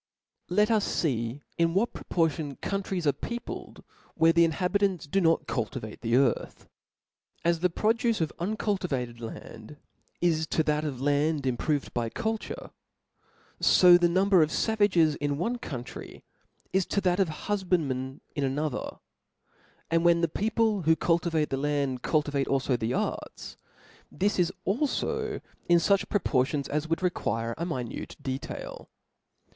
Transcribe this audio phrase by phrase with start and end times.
[0.49, 3.83] T E T us fee in what proportion countries are 4—' peopkd,
[4.15, 6.67] where the inhabitants do not culti vate the earth.
[7.45, 9.77] As the produce of uncultivated land,
[10.19, 12.71] is to that of land improved by culture;
[13.61, 16.23] fo the number of favages in one country,
[16.73, 18.97] is to that of hufbandmen in another:
[19.91, 23.55] and when the peopje who cultivate the land, cukivate alfo the arts,
[24.11, 28.89] this is alfo in fuch proportions as would vt^ quire a minute detail.